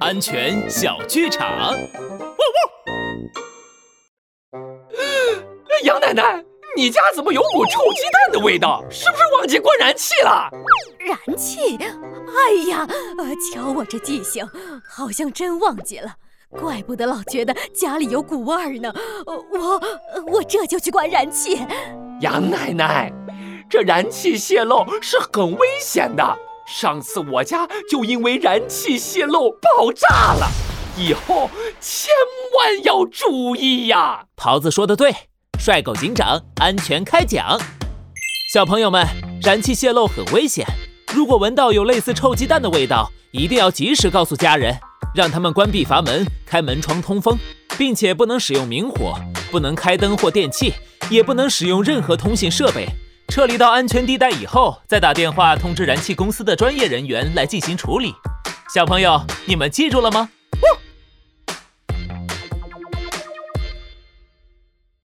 [0.00, 1.74] 安全小剧场。
[5.84, 6.44] 杨奶奶，
[6.76, 8.84] 你家怎么有股臭鸡蛋的味道？
[8.90, 10.50] 是不是忘记关燃气了？
[10.98, 11.76] 燃气？
[11.76, 12.86] 哎呀，
[13.18, 14.44] 呃，瞧我这记性，
[14.88, 16.16] 好像真忘记了。
[16.50, 18.92] 怪不得老觉得家里有股味儿呢。
[19.26, 19.80] 我
[20.32, 21.64] 我这就去关燃气。
[22.20, 23.12] 杨奶奶，
[23.70, 26.38] 这燃气泄漏是很危险的。
[26.68, 30.46] 上次我家就因为燃气泄漏爆炸了，
[30.98, 31.50] 以后
[31.80, 32.10] 千
[32.58, 34.26] 万要注意呀！
[34.36, 35.10] 桃子说的对，
[35.58, 37.58] 帅狗警长安全开讲。
[38.52, 39.06] 小朋友们，
[39.42, 40.66] 燃气泄漏很危险，
[41.14, 44.78] 如果闻到有类似臭鸡蛋的味道，一定要及时告诉家人，
[45.14, 47.38] 让他们关闭阀门，开门窗通风，
[47.78, 49.14] 并且不能使用明火，
[49.50, 50.74] 不能开灯或电器，
[51.08, 52.86] 也不能使用任何通信设备。
[53.28, 58.12] 撤离到安全地带以后，再打电话通知燃气公司的专业人员来进行处理。
[58.74, 60.30] 小朋友，你们记住了吗？